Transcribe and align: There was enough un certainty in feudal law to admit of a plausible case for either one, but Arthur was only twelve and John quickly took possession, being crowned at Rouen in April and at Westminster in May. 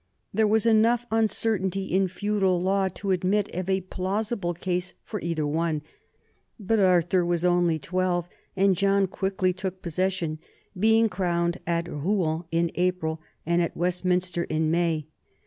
There 0.33 0.47
was 0.47 0.65
enough 0.65 1.05
un 1.11 1.27
certainty 1.27 1.85
in 1.93 2.07
feudal 2.07 2.59
law 2.59 2.87
to 2.87 3.11
admit 3.11 3.53
of 3.53 3.69
a 3.69 3.81
plausible 3.81 4.55
case 4.55 4.95
for 5.03 5.21
either 5.21 5.45
one, 5.45 5.83
but 6.59 6.79
Arthur 6.79 7.23
was 7.23 7.45
only 7.45 7.77
twelve 7.77 8.27
and 8.55 8.75
John 8.75 9.05
quickly 9.05 9.53
took 9.53 9.83
possession, 9.83 10.39
being 10.75 11.07
crowned 11.07 11.59
at 11.67 11.87
Rouen 11.87 12.45
in 12.49 12.71
April 12.73 13.21
and 13.45 13.61
at 13.61 13.77
Westminster 13.77 14.45
in 14.45 14.71
May. 14.71 15.05